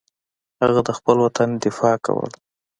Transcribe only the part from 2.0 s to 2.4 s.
کوله.